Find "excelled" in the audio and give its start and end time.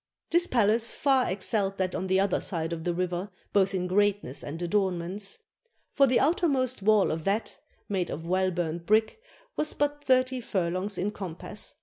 1.29-1.77